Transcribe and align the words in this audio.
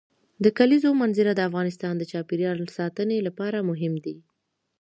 د 0.43 0.45
کلیزو 0.57 0.89
منظره 1.01 1.31
د 1.35 1.41
افغانستان 1.49 1.93
د 1.97 2.03
چاپیریال 2.11 2.57
ساتنې 2.77 3.17
لپاره 3.27 3.67
مهم 3.69 3.93
دي. 4.05 4.17